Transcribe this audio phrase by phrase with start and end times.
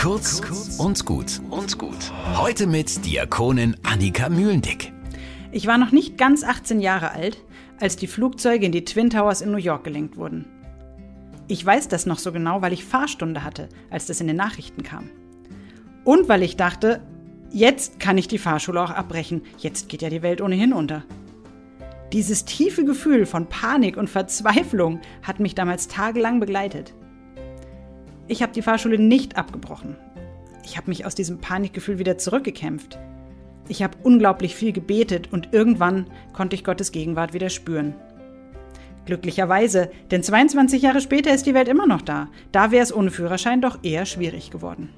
[0.00, 0.40] Kurz
[0.78, 2.10] und gut und gut.
[2.34, 4.94] Heute mit Diakonin Annika Mühlendick.
[5.52, 7.44] Ich war noch nicht ganz 18 Jahre alt,
[7.78, 10.46] als die Flugzeuge in die Twin Towers in New York gelenkt wurden.
[11.48, 14.82] Ich weiß das noch so genau, weil ich Fahrstunde hatte, als das in den Nachrichten
[14.84, 15.10] kam.
[16.04, 17.02] Und weil ich dachte,
[17.50, 21.04] jetzt kann ich die Fahrschule auch abbrechen, jetzt geht ja die Welt ohnehin unter.
[22.14, 26.94] Dieses tiefe Gefühl von Panik und Verzweiflung hat mich damals tagelang begleitet.
[28.30, 29.96] Ich habe die Fahrschule nicht abgebrochen.
[30.64, 32.96] Ich habe mich aus diesem Panikgefühl wieder zurückgekämpft.
[33.66, 37.96] Ich habe unglaublich viel gebetet und irgendwann konnte ich Gottes Gegenwart wieder spüren.
[39.04, 42.28] Glücklicherweise, denn 22 Jahre später ist die Welt immer noch da.
[42.52, 44.90] Da wäre es ohne Führerschein doch eher schwierig geworden.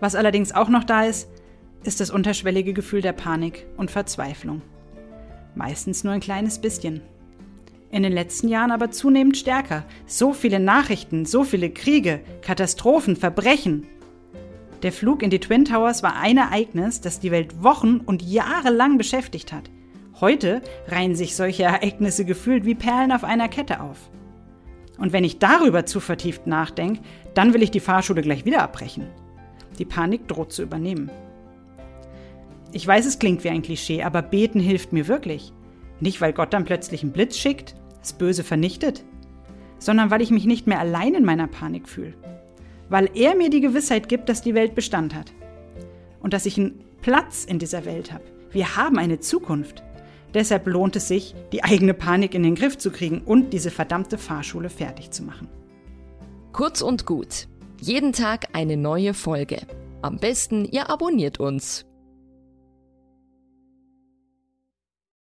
[0.00, 1.28] Was allerdings auch noch da ist,
[1.84, 4.60] ist das unterschwellige Gefühl der Panik und Verzweiflung.
[5.54, 7.00] Meistens nur ein kleines bisschen.
[7.92, 9.84] In den letzten Jahren aber zunehmend stärker.
[10.06, 13.86] So viele Nachrichten, so viele Kriege, Katastrophen, Verbrechen.
[14.82, 18.70] Der Flug in die Twin Towers war ein Ereignis, das die Welt Wochen und Jahre
[18.70, 19.70] lang beschäftigt hat.
[20.20, 24.10] Heute reihen sich solche Ereignisse gefühlt wie Perlen auf einer Kette auf.
[24.98, 27.00] Und wenn ich darüber zu vertieft nachdenke,
[27.34, 29.06] dann will ich die Fahrschule gleich wieder abbrechen.
[29.78, 31.10] Die Panik droht zu übernehmen.
[32.72, 35.52] Ich weiß, es klingt wie ein Klischee, aber beten hilft mir wirklich.
[36.00, 39.04] Nicht, weil Gott dann plötzlich einen Blitz schickt, das Böse vernichtet,
[39.78, 42.14] sondern weil ich mich nicht mehr allein in meiner Panik fühle.
[42.88, 45.32] Weil er mir die Gewissheit gibt, dass die Welt Bestand hat.
[46.20, 48.24] Und dass ich einen Platz in dieser Welt habe.
[48.50, 49.82] Wir haben eine Zukunft.
[50.34, 54.18] Deshalb lohnt es sich, die eigene Panik in den Griff zu kriegen und diese verdammte
[54.18, 55.48] Fahrschule fertig zu machen.
[56.52, 57.48] Kurz und gut.
[57.80, 59.58] Jeden Tag eine neue Folge.
[60.02, 61.86] Am besten, ihr abonniert uns